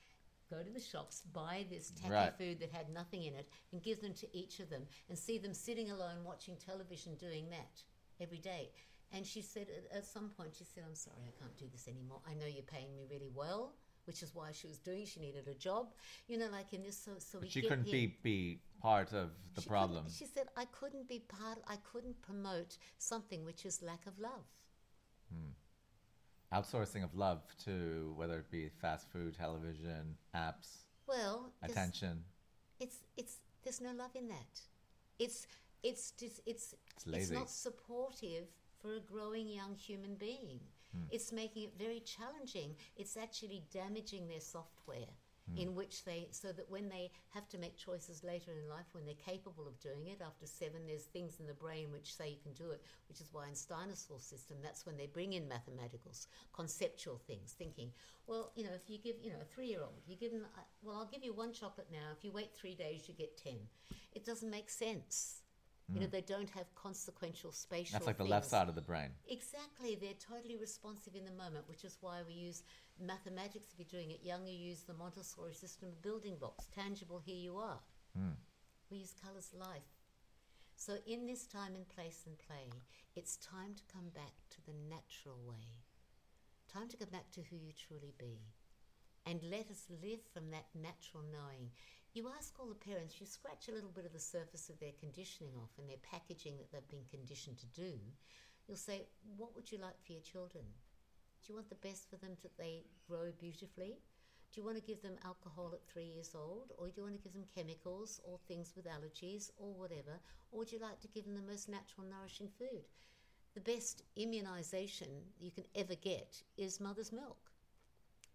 go 0.50 0.62
to 0.62 0.70
the 0.70 0.80
shops, 0.80 1.24
buy 1.34 1.66
this 1.70 1.92
tacky 1.92 2.14
Right. 2.14 2.38
food 2.38 2.60
that 2.60 2.72
had 2.72 2.90
nothing 2.90 3.24
in 3.24 3.34
it, 3.34 3.50
and 3.72 3.82
give 3.82 4.02
them 4.02 4.14
to 4.16 4.38
each 4.38 4.60
of 4.60 4.70
them, 4.70 4.84
and 5.10 5.18
see 5.18 5.38
them 5.38 5.54
sitting 5.54 5.92
alone 5.92 6.24
watching 6.24 6.56
television 6.58 7.16
doing 7.16 7.50
that 7.50 7.84
every 8.20 8.40
day. 8.40 8.72
And 9.14 9.26
she 9.26 9.42
said 9.42 9.68
at 9.94 10.06
some 10.06 10.30
point, 10.30 10.56
she 10.58 10.66
said, 10.66 10.84
I'm 10.86 10.96
sorry, 10.96 11.24
I 11.28 11.42
can't 11.42 11.58
do 11.58 11.66
this 11.72 11.88
anymore. 11.88 12.20
I 12.30 12.34
know 12.34 12.46
you're 12.46 12.64
paying 12.64 12.94
me 12.94 13.06
really 13.10 13.30
well, 13.34 13.74
which 14.08 14.24
is 14.24 14.34
why 14.34 14.50
she 14.52 14.68
was 14.68 14.78
doing. 14.80 15.06
She 15.06 15.20
needed 15.20 15.48
a 15.48 15.54
job, 15.54 15.86
you 16.28 16.38
know, 16.38 16.48
like 16.52 16.74
in 16.74 16.82
this. 16.84 16.98
So, 16.98 17.12
so 17.20 17.40
we 17.40 17.50
she 17.50 17.62
couldn't 17.62 17.86
here. 17.86 18.08
be 18.08 18.18
be 18.24 18.60
part 18.82 19.12
of 19.14 19.30
the 19.56 19.62
She 19.62 19.70
problem. 19.70 20.06
She 20.10 20.26
said, 20.26 20.48
I 20.56 20.66
couldn't 20.66 21.08
be 21.10 21.20
part, 21.20 21.60
I 21.68 21.78
couldn't 21.92 22.20
promote 22.22 22.78
something 22.98 23.44
which 23.46 23.66
is 23.66 23.82
lack 23.82 24.06
of 24.08 24.18
love. 24.20 24.46
Hmm. 25.32 25.52
Outsourcing 26.54 27.04
of 27.04 27.14
love 27.16 27.42
to 27.66 28.14
whether 28.16 28.38
it 28.40 28.50
be 28.50 28.70
fast 28.70 29.10
food, 29.12 29.36
television, 29.36 30.16
apps, 30.34 30.70
Well, 31.06 31.52
attention. 31.62 32.24
it's 32.80 32.98
it's 33.18 33.36
there's 33.64 33.82
no 33.82 33.92
love 33.92 34.16
in 34.16 34.28
that. 34.30 34.54
It's 35.20 35.46
it's 35.84 36.12
just 36.12 36.40
it's 36.46 36.74
It's 36.96 37.06
lazy. 37.06 37.36
not 37.36 37.50
supportive 37.50 38.46
for 38.80 38.96
a 38.96 39.00
growing 39.02 39.48
young 39.50 39.76
human 39.76 40.16
being. 40.16 40.62
Hmm. 40.94 41.04
It's 41.12 41.32
making 41.32 41.64
it 41.64 41.74
very 41.78 42.02
challenging. 42.02 42.76
It's 42.96 43.18
actually 43.18 43.64
damaging 43.72 44.28
their 44.28 44.42
software 44.42 45.14
Hmm. 45.48 45.58
in 45.58 45.76
which 45.76 46.04
they 46.04 46.28
so 46.32 46.52
that 46.52 46.70
when 46.70 46.90
they 46.90 47.10
have 47.30 47.48
to 47.50 47.58
make 47.58 47.78
choices 47.78 48.24
later 48.24 48.52
in 48.52 48.68
life 48.68 48.88
when 48.92 49.06
they're 49.06 49.16
capable 49.16 49.66
of 49.68 49.80
doing 49.80 50.08
it 50.08 50.22
after 50.22 50.46
seven 50.46 50.86
there's 50.86 51.06
things 51.06 51.40
in 51.40 51.48
the 51.48 51.54
brain 51.54 51.92
which 51.92 52.14
say 52.16 52.30
you 52.30 52.38
can 52.44 52.52
do 52.54 52.72
it 52.72 52.82
which 53.08 53.22
is 53.22 53.30
why 53.32 53.48
in 53.48 53.56
Steiner's 53.56 54.06
system 54.20 54.58
that's 54.62 54.86
when 54.86 54.98
they 54.98 55.08
bring 55.08 55.34
in 55.34 55.44
mathematicals 55.48 56.28
conceptual 56.54 57.18
things 57.18 57.54
thinking 57.58 57.92
well 58.26 58.52
you 58.56 58.64
know 58.64 58.74
if 58.76 58.90
you 58.90 58.98
give 58.98 59.16
you 59.22 59.32
know 59.32 59.40
a 59.42 59.46
three-year-old 59.46 60.02
you 60.06 60.18
give 60.18 60.32
them 60.32 60.46
uh, 60.58 60.62
well 60.82 60.98
I'll 60.98 61.06
give 61.06 61.24
you 61.24 61.34
one 61.34 61.54
chocolate 61.54 61.88
now 61.92 62.12
if 62.12 62.26
you 62.26 62.32
wait 62.32 62.54
three 62.54 62.76
days 62.76 63.08
you 63.08 63.14
get 63.14 63.38
ten 63.38 63.60
it 64.12 64.26
doesn't 64.26 64.50
make 64.50 64.70
sense 64.70 65.44
you 65.94 66.02
know 66.02 66.08
mm. 66.08 66.12
they 66.12 66.22
don't 66.22 66.50
have 66.50 66.74
consequential 66.76 67.52
spatial. 67.52 67.94
That's 67.94 68.08
like 68.08 68.18
the 68.18 68.26
left 68.26 68.46
side 68.46 68.68
of 68.68 68.76
the 68.76 68.82
brain. 68.82 69.10
Exactly, 69.30 69.96
they're 69.96 70.20
totally 70.20 70.58
responsive 70.58 71.16
in 71.16 71.24
the 71.24 71.32
moment, 71.32 71.68
which 71.68 71.86
is 71.86 71.98
why 72.02 72.20
we 72.28 72.34
use 72.34 72.64
mathematics 73.00 73.68
if 73.72 73.80
you're 73.80 74.02
doing 74.02 74.12
it 74.12 74.20
young. 74.24 74.46
You 74.46 74.58
use 74.58 74.82
the 74.82 74.94
Montessori 74.94 75.54
system 75.54 75.90
of 75.90 76.02
building 76.02 76.36
blocks, 76.38 76.66
tangible, 76.76 77.22
here 77.26 77.38
you 77.38 77.58
are. 77.58 77.80
Hmm. 78.18 78.36
We 78.92 78.98
use 78.98 79.14
colours, 79.24 79.52
life. 79.58 79.88
So, 80.76 80.98
in 81.08 81.26
this 81.26 81.48
time 81.48 81.74
and 81.76 81.88
place 81.88 82.24
and 82.26 82.38
play, 82.38 82.70
it's 83.16 83.38
time 83.38 83.74
to 83.76 83.84
come 83.92 84.10
back 84.14 84.34
to 84.52 84.58
the 84.66 84.74
natural 84.90 85.40
way. 85.48 85.82
Time 86.72 86.88
to 86.90 86.98
come 86.98 87.10
back 87.12 87.32
to 87.32 87.42
who 87.50 87.56
you 87.56 87.72
truly 87.72 88.14
be. 88.20 88.40
And 89.26 89.42
let 89.44 89.72
us 89.72 89.88
live 90.02 90.20
from 90.34 90.52
that 90.52 90.68
natural 90.76 91.24
knowing. 91.32 91.72
You 92.14 92.30
ask 92.36 92.60
all 92.60 92.68
the 92.68 92.76
parents, 92.76 93.20
you 93.20 93.28
scratch 93.28 93.68
a 93.68 93.72
little 93.72 93.92
bit 93.92 94.06
of 94.06 94.14
the 94.14 94.20
surface 94.20 94.70
of 94.70 94.80
their 94.80 94.98
conditioning 95.00 95.54
off 95.58 95.78
and 95.78 95.88
their 95.88 96.02
packaging 96.02 96.58
that 96.58 96.72
they've 96.72 96.90
been 96.90 97.06
conditioned 97.12 97.58
to 97.60 97.68
do. 97.68 97.94
You'll 98.68 98.78
say, 98.78 99.08
What 99.38 99.56
would 99.56 99.72
you 99.72 99.78
like 99.78 100.02
for 100.04 100.14
your 100.14 100.22
children? 100.22 100.64
Do 101.42 101.54
you 101.54 101.56
want 101.56 101.70
the 101.70 101.88
best 101.88 102.10
for 102.10 102.18
them 102.18 102.36
that 102.42 102.58
they 102.58 102.86
grow 103.08 103.32
beautifully? 103.40 104.00
Do 104.52 104.62
you 104.62 104.66
want 104.66 104.78
to 104.78 104.84
give 104.84 105.02
them 105.02 105.18
alcohol 105.26 105.72
at 105.74 105.86
three 105.88 106.06
years 106.06 106.32
old, 106.34 106.72
or 106.78 106.88
do 106.88 106.94
you 106.98 107.04
want 107.04 107.16
to 107.16 107.22
give 107.22 107.34
them 107.34 107.46
chemicals 107.54 108.20
or 108.24 108.40
things 108.48 108.74
with 108.76 108.86
allergies 108.86 109.52
or 109.58 109.74
whatever? 109.74 110.20
Or 110.52 110.60
would 110.60 110.72
you 110.72 110.80
like 110.80 111.00
to 111.02 111.08
give 111.08 111.26
them 111.26 111.36
the 111.36 111.52
most 111.52 111.70
natural, 111.70 112.08
nourishing 112.08 112.50
food? 112.58 112.88
The 113.54 113.62
best 113.62 114.04
immunization 114.16 115.08
you 115.40 115.52
can 115.52 115.66
ever 115.76 115.96
get 115.96 116.42
is 116.58 116.80
mother's 116.80 117.12
milk. 117.12 117.52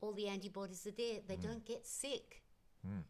All 0.01 0.13
the 0.13 0.29
antibodies 0.29 0.87
are 0.87 0.91
there, 0.91 1.21
they 1.27 1.37
mm. 1.37 1.43
don't 1.43 1.65
get 1.65 1.87
sick. 1.87 2.43
Mm. 2.87 3.03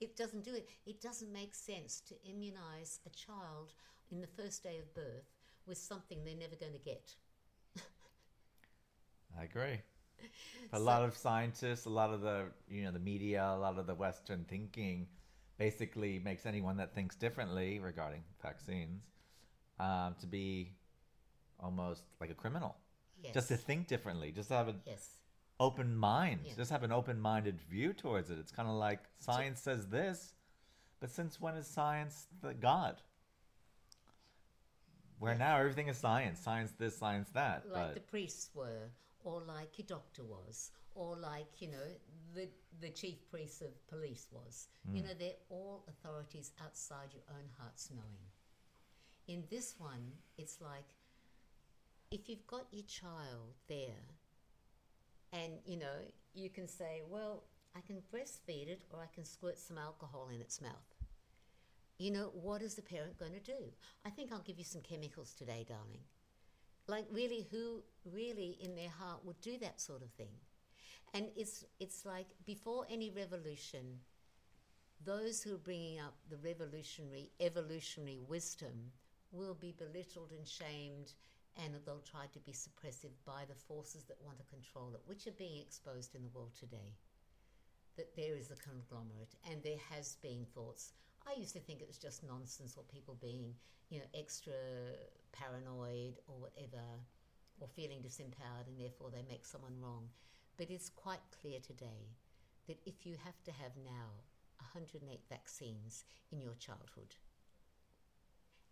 It 0.00 0.16
doesn't 0.16 0.44
do 0.44 0.54
it. 0.54 0.68
It 0.86 1.00
doesn't 1.00 1.32
make 1.32 1.54
sense 1.54 2.00
to 2.08 2.14
immunize 2.28 3.00
a 3.06 3.10
child 3.10 3.72
in 4.10 4.20
the 4.20 4.26
first 4.26 4.62
day 4.62 4.78
of 4.78 4.94
birth 4.94 5.30
with 5.66 5.78
something 5.78 6.24
they're 6.24 6.36
never 6.36 6.56
going 6.56 6.72
to 6.72 6.78
get. 6.78 7.14
I 9.38 9.44
agree. 9.44 9.80
A 10.72 10.78
lot 10.78 11.02
of 11.04 11.16
scientists, 11.16 11.84
a 11.86 11.90
lot 11.90 12.10
of 12.10 12.22
the 12.22 12.46
you 12.68 12.82
know 12.82 12.90
the 12.90 12.98
media, 12.98 13.44
a 13.54 13.56
lot 13.56 13.78
of 13.78 13.86
the 13.86 13.94
Western 13.94 14.44
thinking, 14.48 15.06
basically 15.56 16.18
makes 16.18 16.44
anyone 16.44 16.76
that 16.78 16.92
thinks 16.94 17.14
differently 17.14 17.78
regarding 17.78 18.22
vaccines 18.42 19.02
um, 19.78 20.16
to 20.20 20.26
be 20.26 20.72
almost 21.60 22.02
like 22.20 22.30
a 22.30 22.34
criminal. 22.34 22.76
Yes. 23.22 23.34
Just 23.34 23.48
to 23.48 23.56
think 23.56 23.86
differently, 23.86 24.32
just 24.32 24.48
to 24.48 24.56
have 24.56 24.68
a 24.68 24.74
yes. 24.84 25.08
Open 25.60 25.96
mind, 25.96 26.40
Yeah. 26.44 26.54
just 26.54 26.70
have 26.70 26.82
an 26.82 26.92
open-minded 26.92 27.60
view 27.62 27.92
towards 27.92 28.30
it. 28.30 28.38
It's 28.38 28.52
kind 28.52 28.68
of 28.68 28.74
like 28.76 29.00
science 29.18 29.60
says 29.60 29.88
this, 29.88 30.34
but 31.00 31.10
since 31.10 31.40
when 31.40 31.54
is 31.56 31.66
science 31.66 32.28
the 32.40 32.54
God? 32.54 33.02
Where 35.18 35.32
Yes. 35.32 35.38
now 35.40 35.58
everything 35.58 35.88
is 35.88 35.98
science, 35.98 36.38
science 36.38 36.72
this, 36.72 36.96
science 36.96 37.30
that. 37.30 37.68
like 37.68 37.88
but 37.88 37.94
the 37.94 38.00
priests 38.00 38.54
were, 38.54 38.90
or 39.24 39.42
like 39.42 39.78
your 39.78 39.86
doctor 39.86 40.24
was, 40.24 40.70
or 40.94 41.16
like 41.16 41.60
you 41.60 41.68
know 41.68 41.88
the 42.34 42.48
the 42.80 42.90
chief 42.90 43.28
priest 43.28 43.62
of 43.62 43.86
police 43.88 44.28
was. 44.30 44.68
You 44.84 45.00
hmm. 45.00 45.08
know, 45.08 45.14
they're 45.14 45.42
all 45.48 45.84
authorities 45.88 46.52
outside 46.60 47.12
your 47.12 47.24
own 47.30 47.48
heart's 47.58 47.90
knowing. 47.90 48.30
In 49.26 49.44
this 49.50 49.74
one, 49.78 50.12
it's 50.36 50.60
like 50.60 50.94
if 52.10 52.28
you've 52.28 52.46
got 52.46 52.66
your 52.70 52.86
child 52.86 53.54
there, 53.66 54.04
and 55.48 55.58
you 55.64 55.78
know 55.78 55.98
you 56.34 56.50
can 56.50 56.68
say, 56.68 57.02
well, 57.08 57.44
I 57.76 57.80
can 57.80 58.02
breastfeed 58.14 58.68
it, 58.68 58.82
or 58.92 59.00
I 59.00 59.12
can 59.12 59.24
squirt 59.24 59.58
some 59.58 59.78
alcohol 59.78 60.28
in 60.32 60.40
its 60.40 60.60
mouth. 60.60 60.94
You 61.98 62.12
know, 62.12 62.30
what 62.32 62.62
is 62.62 62.74
the 62.74 62.82
parent 62.82 63.18
going 63.18 63.32
to 63.32 63.40
do? 63.40 63.72
I 64.06 64.10
think 64.10 64.30
I'll 64.30 64.38
give 64.40 64.58
you 64.58 64.64
some 64.64 64.82
chemicals 64.82 65.34
today, 65.34 65.66
darling 65.68 66.02
like 66.88 67.04
really 67.12 67.46
who 67.50 67.82
really 68.04 68.56
in 68.60 68.74
their 68.74 68.88
heart 68.88 69.24
would 69.24 69.40
do 69.40 69.58
that 69.58 69.80
sort 69.80 70.02
of 70.02 70.10
thing 70.12 70.34
and 71.14 71.26
it's 71.36 71.64
it's 71.78 72.04
like 72.04 72.26
before 72.44 72.86
any 72.90 73.10
revolution 73.10 73.98
those 75.04 75.42
who 75.42 75.54
are 75.54 75.58
bringing 75.58 76.00
up 76.00 76.14
the 76.30 76.38
revolutionary 76.38 77.30
evolutionary 77.40 78.18
wisdom 78.26 78.90
will 79.30 79.54
be 79.54 79.74
belittled 79.78 80.32
and 80.36 80.48
shamed 80.48 81.12
and 81.58 81.74
they'll 81.84 82.00
try 82.00 82.26
to 82.32 82.38
be 82.40 82.52
suppressive 82.52 83.12
by 83.26 83.44
the 83.48 83.54
forces 83.54 84.04
that 84.04 84.16
want 84.24 84.38
to 84.38 84.44
control 84.44 84.92
it 84.94 85.02
which 85.06 85.26
are 85.26 85.38
being 85.38 85.60
exposed 85.60 86.14
in 86.14 86.22
the 86.22 86.30
world 86.30 86.52
today 86.58 86.94
that 87.98 88.14
there 88.14 88.36
is 88.36 88.50
a 88.50 88.56
conglomerate 88.56 89.34
and 89.50 89.60
there 89.62 89.82
has 89.90 90.16
been 90.22 90.46
thoughts. 90.54 90.92
I 91.26 91.38
used 91.38 91.52
to 91.54 91.60
think 91.60 91.82
it 91.82 91.88
was 91.88 91.98
just 91.98 92.22
nonsense 92.22 92.76
or 92.78 92.84
people 92.84 93.18
being 93.20 93.54
you 93.90 93.98
know 93.98 94.04
extra 94.14 94.54
paranoid 95.32 96.18
or 96.28 96.38
whatever 96.38 96.84
or 97.60 97.66
feeling 97.66 97.98
disempowered 97.98 98.68
and 98.68 98.78
therefore 98.78 99.10
they 99.10 99.24
make 99.28 99.44
someone 99.44 99.74
wrong. 99.82 100.08
But 100.56 100.70
it's 100.70 100.88
quite 100.88 101.20
clear 101.42 101.58
today 101.58 102.14
that 102.68 102.78
if 102.86 103.04
you 103.04 103.16
have 103.24 103.42
to 103.44 103.50
have 103.50 103.72
now 103.84 104.22
108 104.72 105.20
vaccines 105.28 106.04
in 106.30 106.40
your 106.40 106.54
childhood 106.54 107.16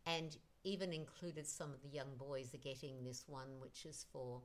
and 0.06 0.36
even 0.66 0.92
included 0.92 1.46
some 1.46 1.70
of 1.72 1.80
the 1.80 1.88
young 1.88 2.16
boys 2.18 2.52
are 2.52 2.58
getting 2.58 3.04
this 3.04 3.24
one 3.28 3.60
which 3.60 3.86
is 3.86 4.04
for 4.12 4.42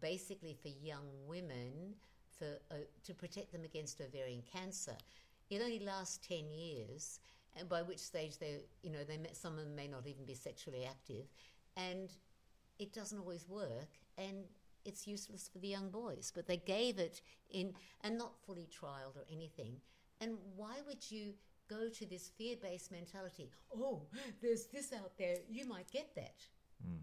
basically 0.00 0.56
for 0.62 0.68
young 0.68 1.08
women 1.26 1.94
for 2.38 2.46
uh, 2.70 2.76
to 3.04 3.12
protect 3.12 3.50
them 3.50 3.64
against 3.64 4.00
ovarian 4.00 4.42
cancer. 4.52 4.96
It 5.50 5.60
only 5.60 5.80
lasts 5.80 6.18
ten 6.26 6.50
years, 6.52 7.18
and 7.56 7.68
by 7.68 7.82
which 7.82 7.98
stage 7.98 8.38
they, 8.38 8.60
you 8.82 8.90
know, 8.90 9.04
they 9.06 9.16
may, 9.16 9.30
some 9.32 9.58
of 9.58 9.64
them 9.64 9.74
may 9.74 9.88
not 9.88 10.06
even 10.06 10.24
be 10.24 10.34
sexually 10.34 10.84
active, 10.84 11.26
and 11.76 12.10
it 12.78 12.92
doesn't 12.92 13.18
always 13.18 13.48
work, 13.48 13.88
and 14.18 14.44
it's 14.84 15.06
useless 15.06 15.48
for 15.52 15.58
the 15.58 15.68
young 15.68 15.90
boys. 15.90 16.32
But 16.34 16.46
they 16.46 16.58
gave 16.58 16.98
it 16.98 17.20
in 17.50 17.74
and 18.02 18.16
not 18.16 18.32
fully 18.46 18.68
trialed 18.68 19.16
or 19.16 19.24
anything. 19.32 19.76
And 20.20 20.38
why 20.54 20.76
would 20.86 21.10
you 21.10 21.34
go 21.68 21.88
to 21.88 22.06
this 22.06 22.30
fear-based 22.36 22.92
mentality? 22.92 23.50
Oh, 23.74 24.02
there's 24.42 24.66
this 24.66 24.92
out 24.92 25.12
there. 25.18 25.36
You 25.48 25.66
might 25.66 25.90
get 25.90 26.14
that. 26.14 26.36
Hmm. 26.82 27.02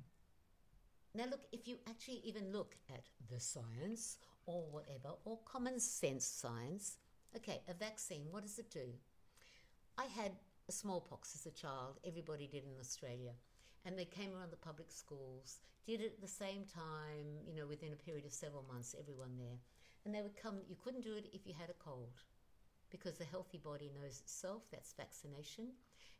Now, 1.16 1.26
look, 1.30 1.42
if 1.52 1.68
you 1.68 1.78
actually 1.88 2.22
even 2.26 2.52
look 2.52 2.76
at 2.90 3.04
the 3.30 3.40
science 3.40 4.18
or 4.46 4.64
whatever, 4.72 5.16
or 5.26 5.40
common 5.46 5.80
sense 5.80 6.26
science, 6.26 6.98
okay, 7.36 7.62
a 7.68 7.74
vaccine, 7.74 8.26
what 8.32 8.44
does 8.44 8.58
it 8.58 8.72
do? 8.72 8.94
I 9.98 10.06
had 10.06 10.32
a 10.68 10.72
smallpox 10.72 11.36
as 11.36 11.46
a 11.46 11.56
child, 11.56 12.00
everybody 12.06 12.48
did 12.48 12.64
in 12.64 12.80
Australia, 12.80 13.34
and 13.86 13.98
they 13.98 14.06
came 14.06 14.34
around 14.34 14.52
the 14.52 14.58
public 14.58 14.92
schools, 14.92 15.60
did 15.86 16.02
it 16.02 16.14
at 16.18 16.22
the 16.22 16.28
same 16.28 16.64
time, 16.74 17.28
you 17.46 17.56
know, 17.56 17.68
within 17.68 17.94
a 17.94 17.96
period 17.96 18.26
of 18.26 18.34
several 18.34 18.66
months, 18.72 18.96
everyone 19.00 19.38
there. 19.38 19.60
And 20.06 20.16
they 20.16 20.22
would 20.22 20.36
come, 20.36 20.62
you 20.68 20.76
couldn't 20.84 21.04
do 21.04 21.16
it 21.16 21.30
if 21.32 21.46
you 21.46 21.54
had 21.54 21.70
a 21.70 21.84
cold 21.84 22.10
because 22.94 23.18
the 23.18 23.26
healthy 23.26 23.58
body 23.58 23.92
knows 24.00 24.20
itself, 24.20 24.62
that's 24.72 24.94
vaccination. 24.94 25.70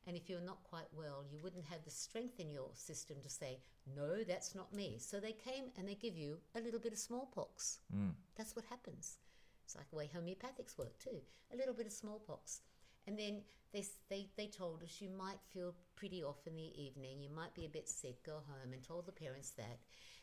And 0.08 0.18
if 0.18 0.28
you're 0.28 0.42
not 0.42 0.64
quite 0.64 0.90
well, 0.92 1.24
you 1.32 1.40
wouldn't 1.42 1.64
have 1.66 1.86
the 1.86 1.92
strength 1.92 2.40
in 2.40 2.52
your 2.52 2.72
system 2.74 3.18
to 3.22 3.30
say, 3.30 3.60
no, 3.96 4.24
that's 4.24 4.54
not 4.56 4.74
me. 4.74 4.98
So 5.00 5.20
they 5.20 5.32
came 5.32 5.66
and 5.78 5.88
they 5.88 5.96
give 5.96 6.18
you 6.18 6.40
a 6.56 6.62
little 6.62 6.80
bit 6.80 6.92
of 6.92 7.00
smallpox. 7.00 7.80
Hmm. 7.94 8.10
That's 8.36 8.56
what 8.56 8.66
happens. 8.66 9.18
It's 9.64 9.76
like 9.76 9.90
the 9.90 9.96
way 9.96 10.10
homeopathics 10.14 10.78
work 10.78 10.98
too. 11.00 11.22
A 11.54 11.56
little 11.56 11.74
bit 11.74 11.86
of 11.86 11.94
smallpox. 11.94 12.62
And 13.08 13.18
then 13.18 13.42
they, 13.72 13.86
they, 14.10 14.28
they 14.36 14.48
told 14.48 14.84
us 14.84 15.00
you 15.00 15.10
might 15.10 15.40
feel 15.54 15.76
pretty 15.96 16.24
off 16.24 16.48
in 16.48 16.56
the 16.56 16.82
evening, 16.82 17.22
you 17.22 17.30
might 17.30 17.54
be 17.54 17.66
a 17.66 17.70
bit 17.70 17.88
sick, 17.88 18.24
go 18.26 18.40
home, 18.48 18.74
and 18.74 18.82
told 18.82 19.06
the 19.06 19.12
parents 19.12 19.52
that, 19.52 19.80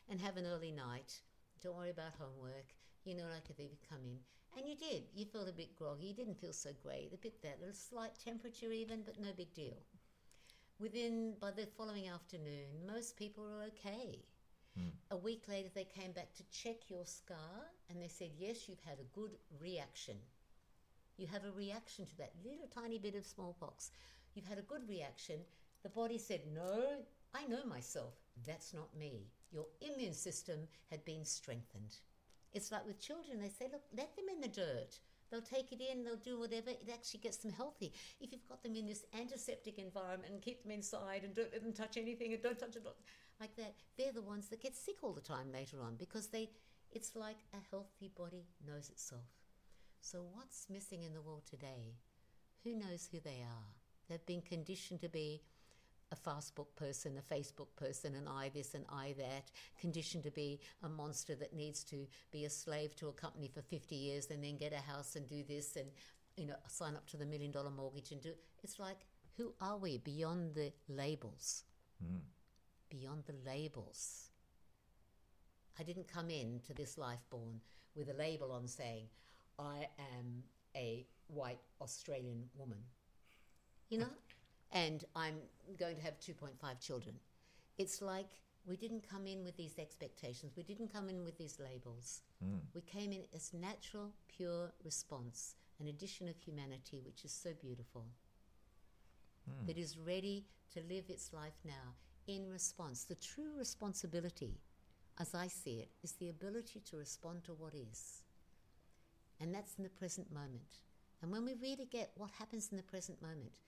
and 0.08 0.20
have 0.20 0.36
an 0.36 0.46
early 0.46 0.72
night. 0.72 1.20
Don't 1.62 1.76
worry 1.76 1.90
about 1.90 2.12
homework. 2.18 2.74
You 3.04 3.16
know, 3.16 3.24
like 3.32 3.48
if 3.48 3.56
they 3.56 3.70
come 3.88 4.00
in. 4.04 4.18
And 4.56 4.68
you 4.68 4.76
did. 4.76 5.04
You 5.14 5.24
felt 5.26 5.48
a 5.48 5.52
bit 5.52 5.76
groggy. 5.76 6.06
You 6.06 6.14
didn't 6.14 6.40
feel 6.40 6.52
so 6.52 6.70
great. 6.82 7.12
A 7.14 7.16
bit 7.16 7.40
that, 7.42 7.60
a 7.68 7.72
slight 7.72 8.12
temperature 8.22 8.72
even, 8.72 9.02
but 9.02 9.20
no 9.20 9.28
big 9.36 9.54
deal. 9.54 9.76
Within, 10.78 11.34
by 11.40 11.50
the 11.50 11.66
following 11.76 12.08
afternoon, 12.08 12.86
most 12.86 13.16
people 13.16 13.44
were 13.44 13.62
okay. 13.64 14.24
Hmm. 14.76 14.88
A 15.10 15.16
week 15.16 15.44
later, 15.48 15.68
they 15.74 15.84
came 15.84 16.12
back 16.12 16.34
to 16.34 16.42
check 16.50 16.88
your 16.88 17.04
scar 17.04 17.70
and 17.88 18.00
they 18.00 18.08
said, 18.08 18.30
Yes, 18.38 18.68
you've 18.68 18.84
had 18.84 18.98
a 18.98 19.14
good 19.14 19.32
reaction. 19.60 20.16
You 21.16 21.26
have 21.26 21.44
a 21.44 21.52
reaction 21.52 22.06
to 22.06 22.16
that 22.18 22.32
little 22.44 22.68
tiny 22.74 22.98
bit 22.98 23.14
of 23.14 23.26
smallpox. 23.26 23.90
You've 24.34 24.46
had 24.46 24.58
a 24.58 24.62
good 24.62 24.88
reaction. 24.88 25.40
The 25.82 25.90
body 25.90 26.18
said, 26.18 26.40
No, 26.54 27.02
I 27.34 27.44
know 27.46 27.64
myself. 27.66 28.14
That's 28.46 28.72
not 28.72 28.96
me. 28.96 29.26
Your 29.52 29.66
immune 29.80 30.14
system 30.14 30.60
had 30.90 31.04
been 31.04 31.24
strengthened. 31.24 31.96
It's 32.52 32.72
like 32.72 32.86
with 32.86 33.00
children, 33.00 33.40
they 33.40 33.48
say, 33.48 33.68
Look, 33.70 33.82
let 33.96 34.14
them 34.16 34.26
in 34.32 34.40
the 34.40 34.48
dirt. 34.48 34.98
They'll 35.30 35.40
take 35.40 35.70
it 35.70 35.80
in, 35.80 36.02
they'll 36.02 36.16
do 36.16 36.40
whatever. 36.40 36.70
It 36.70 36.90
actually 36.92 37.20
gets 37.20 37.36
them 37.36 37.52
healthy. 37.52 37.92
If 38.20 38.32
you've 38.32 38.48
got 38.48 38.62
them 38.64 38.74
in 38.74 38.86
this 38.86 39.04
antiseptic 39.16 39.78
environment 39.78 40.32
and 40.32 40.42
keep 40.42 40.62
them 40.62 40.72
inside 40.72 41.22
and 41.22 41.34
don't 41.34 41.52
let 41.52 41.62
them 41.62 41.72
touch 41.72 41.96
anything 41.96 42.32
and 42.32 42.42
don't 42.42 42.58
touch 42.58 42.74
it 42.74 42.84
like 43.40 43.54
that, 43.56 43.74
they're 43.96 44.12
the 44.12 44.22
ones 44.22 44.48
that 44.48 44.62
get 44.62 44.74
sick 44.74 44.96
all 45.02 45.12
the 45.12 45.20
time 45.20 45.52
later 45.52 45.80
on 45.80 45.94
because 45.94 46.26
they, 46.26 46.50
it's 46.90 47.14
like 47.14 47.38
a 47.54 47.58
healthy 47.70 48.10
body 48.16 48.48
knows 48.66 48.90
itself. 48.90 49.22
So, 50.00 50.24
what's 50.32 50.68
missing 50.68 51.04
in 51.04 51.12
the 51.12 51.20
world 51.20 51.42
today? 51.48 51.94
Who 52.64 52.74
knows 52.74 53.08
who 53.10 53.20
they 53.20 53.42
are? 53.42 53.74
They've 54.08 54.26
been 54.26 54.42
conditioned 54.42 55.00
to 55.02 55.08
be 55.08 55.42
a 56.12 56.16
Facebook 56.16 56.74
person, 56.76 57.18
a 57.18 57.34
Facebook 57.34 57.68
person, 57.76 58.14
an 58.14 58.26
I 58.26 58.48
this 58.48 58.74
and 58.74 58.84
I 58.90 59.14
that, 59.18 59.50
conditioned 59.80 60.24
to 60.24 60.30
be 60.30 60.60
a 60.82 60.88
monster 60.88 61.34
that 61.36 61.54
needs 61.54 61.84
to 61.84 62.06
be 62.32 62.44
a 62.44 62.50
slave 62.50 62.96
to 62.96 63.08
a 63.08 63.12
company 63.12 63.48
for 63.52 63.62
50 63.62 63.94
years 63.94 64.28
and 64.30 64.42
then 64.42 64.56
get 64.56 64.72
a 64.72 64.90
house 64.90 65.16
and 65.16 65.28
do 65.28 65.44
this 65.46 65.76
and, 65.76 65.86
you 66.36 66.46
know, 66.46 66.56
sign 66.68 66.96
up 66.96 67.06
to 67.08 67.16
the 67.16 67.26
million 67.26 67.50
dollar 67.50 67.70
mortgage 67.70 68.12
and 68.12 68.20
do 68.20 68.32
It's 68.62 68.78
like, 68.78 69.06
who 69.36 69.52
are 69.60 69.76
we 69.76 69.98
beyond 69.98 70.54
the 70.54 70.72
labels? 70.88 71.64
Hmm. 72.04 72.18
Beyond 72.90 73.24
the 73.26 73.34
labels. 73.48 74.30
I 75.78 75.82
didn't 75.82 76.08
come 76.08 76.28
into 76.28 76.74
this 76.74 76.98
life 76.98 77.24
born 77.30 77.60
with 77.94 78.10
a 78.10 78.14
label 78.14 78.52
on 78.52 78.66
saying, 78.66 79.06
I 79.58 79.86
am 80.16 80.42
a 80.74 81.06
white 81.28 81.60
Australian 81.80 82.44
woman. 82.56 82.78
You 83.88 83.98
know? 83.98 84.10
and 84.72 85.04
I'm 85.16 85.36
going 85.78 85.96
to 85.96 86.02
have 86.02 86.18
2.5 86.20 86.80
children. 86.80 87.14
It's 87.78 88.00
like 88.02 88.28
we 88.66 88.76
didn't 88.76 89.08
come 89.08 89.26
in 89.26 89.42
with 89.44 89.56
these 89.56 89.78
expectations. 89.78 90.52
We 90.56 90.62
didn't 90.62 90.92
come 90.92 91.08
in 91.08 91.24
with 91.24 91.38
these 91.38 91.58
labels. 91.58 92.20
Mm. 92.44 92.60
We 92.74 92.82
came 92.82 93.12
in 93.12 93.22
as 93.34 93.52
natural, 93.54 94.12
pure 94.28 94.72
response, 94.84 95.54
an 95.80 95.88
addition 95.88 96.28
of 96.28 96.36
humanity, 96.36 97.00
which 97.04 97.24
is 97.24 97.32
so 97.32 97.50
beautiful, 97.60 98.04
Mm. 99.48 99.66
that 99.66 99.78
is 99.78 99.96
ready 99.96 100.44
to 100.74 100.82
live 100.82 101.08
its 101.08 101.32
life 101.32 101.58
now 101.64 101.94
in 102.26 102.50
response. 102.50 103.04
The 103.04 103.14
true 103.14 103.56
responsibility, 103.56 104.60
as 105.18 105.34
I 105.34 105.48
see 105.48 105.80
it, 105.80 105.88
is 106.02 106.12
the 106.12 106.28
ability 106.28 106.80
to 106.90 106.96
respond 106.98 107.44
to 107.44 107.54
what 107.54 107.74
is. 107.74 108.24
And 109.40 109.54
that's 109.54 109.74
in 109.78 109.84
the 109.84 109.90
present 109.90 110.30
moment. 110.30 110.80
And 111.22 111.32
when 111.32 111.46
we 111.46 111.54
really 111.54 111.86
get 111.86 112.12
what 112.16 112.30
happens 112.38 112.68
in 112.70 112.76
the 112.76 112.82
present 112.82 113.20
moment, 113.22 113.60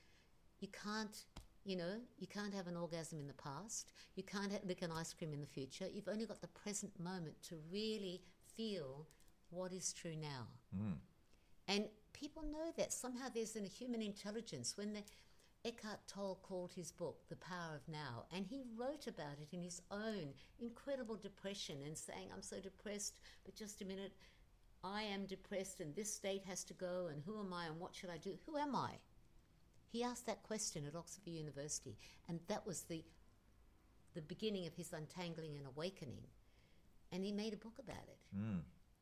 you 0.63 0.69
can't, 0.69 1.27
you 1.65 1.77
know, 1.77 1.97
you 2.19 2.27
can't 2.27 2.55
have 2.55 2.69
an 2.69 2.77
orgasm 2.77 3.19
in 3.21 3.27
the 3.27 3.35
past. 3.35 3.93
You 4.15 4.23
can't 4.23 4.53
lick 4.67 4.83
an 4.83 4.93
ice 4.93 5.13
cream 5.13 5.35
in 5.35 5.41
the 5.41 5.47
future. 5.47 5.87
You've 5.93 6.09
only 6.09 6.25
got 6.25 6.41
the 6.41 6.49
present 6.49 6.93
moment 6.99 7.35
to 7.49 7.57
really 7.71 8.23
feel 8.57 9.09
what 9.51 9.73
is 9.73 9.93
true 9.93 10.17
now. 10.17 10.47
Mm. 10.75 10.95
And 11.69 11.85
people 12.13 12.45
know 12.45 12.73
that 12.77 12.93
somehow 12.93 13.27
there's 13.35 13.57
a 13.57 13.61
human 13.61 14.03
intelligence. 14.03 14.77
When 14.77 14.93
the, 14.93 15.03
Eckhart 15.65 16.01
Tolle 16.09 16.41
called 16.43 16.73
his 16.73 16.91
book 16.91 17.23
The 17.29 17.37
Power 17.37 17.77
of 17.77 17.93
Now, 17.93 18.25
and 18.35 18.47
he 18.47 18.65
wrote 18.77 19.07
about 19.07 19.39
it 19.41 19.49
in 19.53 19.63
his 19.63 19.81
own 19.91 20.35
incredible 20.61 21.17
depression 21.17 21.77
and 21.87 21.97
saying, 21.97 22.29
I'm 22.35 22.43
so 22.43 22.59
depressed, 22.59 23.15
but 23.45 23.55
just 23.55 23.81
a 23.81 23.85
minute, 23.85 24.13
I 24.83 25.03
am 25.03 25.27
depressed 25.27 25.81
and 25.81 25.95
this 25.95 26.13
state 26.13 26.43
has 26.47 26.65
to 26.65 26.75
go, 26.75 27.09
and 27.13 27.23
who 27.25 27.39
am 27.39 27.53
I 27.53 27.67
and 27.67 27.79
what 27.79 27.95
should 27.95 28.11
I 28.11 28.19
do? 28.19 28.35
Who 28.47 28.57
am 28.57 28.75
I? 28.75 28.91
He 29.93 30.03
asked 30.03 30.27
that 30.27 30.43
question 30.43 30.87
at 30.87 30.97
Oxford 30.97 31.29
University, 31.29 31.99
and 32.27 32.41
that 32.49 32.67
was 32.67 32.83
the, 32.83 33.05
the 34.15 34.23
beginning 34.23 34.67
of 34.67 34.75
his 34.75 34.93
untangling 34.93 35.55
and 35.57 35.67
awakening. 35.67 36.23
And 37.13 37.23
he 37.23 37.31
made 37.31 37.53
a 37.53 37.59
book 37.59 37.79
about 37.79 38.09
it. 38.09 38.19
Mm. 38.35 38.61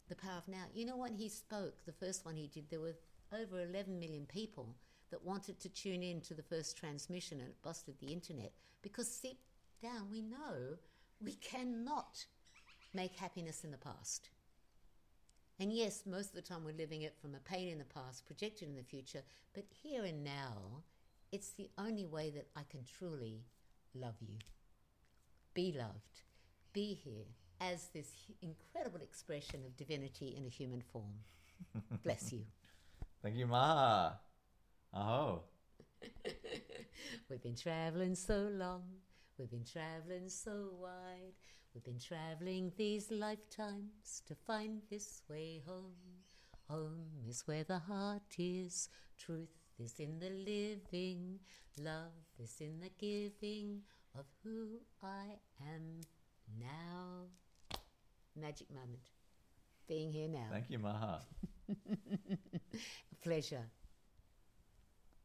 The 0.08 0.16
Power 0.16 0.38
of 0.38 0.48
Now. 0.48 0.64
You 0.74 0.86
know, 0.86 0.96
when 0.96 1.14
he 1.14 1.28
spoke, 1.28 1.84
the 1.86 1.92
first 1.92 2.26
one 2.26 2.34
he 2.34 2.48
did, 2.48 2.68
there 2.68 2.80
were 2.80 2.96
over 3.32 3.62
11 3.62 4.00
million 4.00 4.26
people 4.26 4.74
that 5.12 5.24
wanted 5.24 5.60
to 5.60 5.68
tune 5.68 6.02
in 6.02 6.20
to 6.22 6.34
the 6.34 6.42
first 6.42 6.76
transmission 6.76 7.38
and 7.38 7.50
it 7.50 7.62
busted 7.62 7.94
the 8.00 8.12
internet 8.12 8.52
because 8.82 9.20
deep 9.20 9.38
down 9.80 10.08
we 10.10 10.22
know 10.22 10.76
we 11.22 11.34
cannot 11.34 12.24
make 12.94 13.14
happiness 13.16 13.62
in 13.62 13.70
the 13.70 13.76
past. 13.76 14.30
And 15.60 15.70
yes, 15.70 16.04
most 16.06 16.30
of 16.30 16.36
the 16.36 16.40
time 16.40 16.64
we're 16.64 16.72
living 16.72 17.02
it 17.02 17.14
from 17.20 17.34
a 17.34 17.38
pain 17.38 17.68
in 17.68 17.76
the 17.76 17.84
past, 17.84 18.26
projected 18.26 18.66
in 18.68 18.76
the 18.76 18.82
future, 18.82 19.20
but 19.52 19.64
here 19.68 20.04
and 20.04 20.24
now, 20.24 20.84
it's 21.32 21.50
the 21.50 21.68
only 21.76 22.06
way 22.06 22.30
that 22.30 22.48
I 22.56 22.62
can 22.70 22.80
truly 22.98 23.44
love 23.94 24.14
you. 24.20 24.38
Be 25.52 25.74
loved. 25.76 26.22
Be 26.72 26.94
here 26.94 27.26
as 27.60 27.88
this 27.92 28.08
incredible 28.40 29.02
expression 29.02 29.60
of 29.66 29.76
divinity 29.76 30.34
in 30.34 30.46
a 30.46 30.48
human 30.48 30.80
form. 30.80 31.12
Bless 32.02 32.32
you. 32.32 32.46
Thank 33.22 33.36
you, 33.36 33.46
Maha. 33.46 34.18
Aho. 34.94 35.42
We've 37.28 37.42
been 37.42 37.54
traveling 37.54 38.14
so 38.14 38.48
long, 38.50 38.84
we've 39.38 39.50
been 39.50 39.66
traveling 39.70 40.30
so 40.30 40.70
wide, 40.80 41.34
we've 41.74 41.84
been 41.84 41.98
traveling 42.00 42.72
these 42.76 43.10
lifetimes 43.10 44.22
to 44.26 44.34
find 44.34 44.82
this 44.90 45.22
way 45.28 45.62
home. 45.66 45.94
Home 46.68 47.08
is 47.28 47.42
where 47.46 47.64
the 47.64 47.78
heart 47.78 48.34
is, 48.38 48.88
truth 49.18 49.48
is 49.78 49.98
in 49.98 50.18
the 50.18 50.30
living, 50.30 51.40
love 51.78 52.12
is 52.38 52.56
in 52.60 52.80
the 52.80 52.90
giving 52.98 53.80
of 54.18 54.26
who 54.42 54.78
I 55.02 55.38
am 55.74 56.00
now. 56.58 57.26
Magic 58.40 58.70
moment. 58.70 59.10
Being 59.88 60.12
here 60.12 60.28
now. 60.28 60.46
Thank 60.50 60.70
you, 60.70 60.78
Maha. 60.78 61.22
Pleasure. 63.22 63.66